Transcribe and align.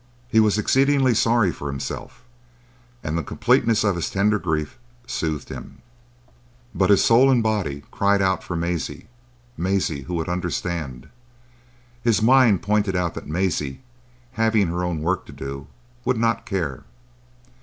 He 0.29 0.39
was 0.39 0.57
exceedingly 0.57 1.13
sorry 1.13 1.51
for 1.51 1.67
himself, 1.67 2.23
and 3.03 3.15
the 3.15 3.21
completeness 3.23 3.83
of 3.83 3.95
his 3.95 4.09
tender 4.09 4.39
grief 4.39 4.79
soothed 5.05 5.49
him. 5.49 5.77
But 6.73 6.89
his 6.89 7.05
soul 7.05 7.29
and 7.29 7.37
his 7.41 7.43
body 7.43 7.83
cried 7.91 8.43
for 8.43 8.55
Maisie—Maisie 8.55 10.01
who 10.07 10.15
would 10.15 10.27
understand. 10.27 11.07
His 12.01 12.19
mind 12.19 12.63
pointed 12.63 12.95
out 12.95 13.13
that 13.13 13.27
Maisie, 13.29 13.81
having 14.31 14.69
her 14.69 14.83
own 14.83 15.03
work 15.03 15.27
to 15.27 15.31
do, 15.33 15.67
would 16.03 16.17
not 16.17 16.47
care. 16.47 16.83